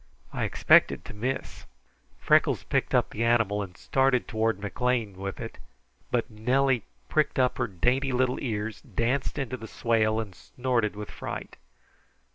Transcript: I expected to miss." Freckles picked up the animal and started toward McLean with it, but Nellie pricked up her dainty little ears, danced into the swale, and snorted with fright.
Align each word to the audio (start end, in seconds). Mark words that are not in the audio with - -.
I 0.33 0.45
expected 0.45 1.05
to 1.05 1.13
miss." 1.13 1.67
Freckles 2.17 2.63
picked 2.63 2.95
up 2.95 3.11
the 3.11 3.23
animal 3.23 3.61
and 3.61 3.77
started 3.77 4.27
toward 4.27 4.57
McLean 4.59 5.13
with 5.15 5.39
it, 5.39 5.59
but 6.09 6.27
Nellie 6.27 6.81
pricked 7.07 7.37
up 7.37 7.59
her 7.59 7.67
dainty 7.67 8.11
little 8.11 8.39
ears, 8.39 8.81
danced 8.81 9.37
into 9.37 9.57
the 9.57 9.67
swale, 9.67 10.19
and 10.19 10.33
snorted 10.33 10.95
with 10.95 11.11
fright. 11.11 11.55